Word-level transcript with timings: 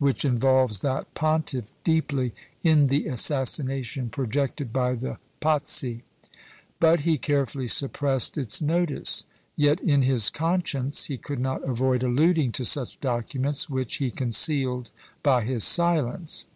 which 0.00 0.24
involves 0.24 0.80
that 0.80 1.14
pontiff 1.14 1.66
deeply 1.84 2.34
in 2.64 2.88
the 2.88 3.06
assassination 3.06 4.10
projected 4.10 4.72
by 4.72 4.94
the 4.96 5.16
Pazzi; 5.40 6.02
but 6.80 7.02
he 7.06 7.16
carefully 7.16 7.68
suppressed 7.68 8.36
its 8.36 8.60
notice: 8.60 9.26
yet, 9.54 9.78
in 9.80 10.02
his 10.02 10.28
conscience, 10.28 11.04
he 11.04 11.16
could 11.16 11.38
not 11.38 11.62
avoid 11.62 12.02
alluding 12.02 12.50
to 12.50 12.64
such 12.64 13.00
documents, 13.00 13.70
which 13.70 13.98
he 13.98 14.10
concealed 14.10 14.90
by 15.22 15.44
his 15.44 15.62
silence. 15.62 16.46